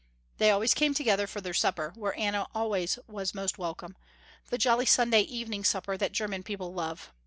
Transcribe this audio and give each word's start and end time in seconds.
They 0.39 0.49
always 0.49 0.73
came 0.73 0.95
together 0.95 1.27
for 1.27 1.41
their 1.41 1.53
supper, 1.53 1.93
where 1.95 2.17
Anna 2.17 2.47
always 2.55 2.97
was 3.05 3.35
most 3.35 3.59
welcome, 3.59 3.95
the 4.49 4.57
jolly 4.57 4.87
Sunday 4.87 5.21
evening 5.21 5.63
supper 5.63 5.95
that 5.95 6.11
german 6.11 6.41
people 6.41 6.73
love. 6.73 7.13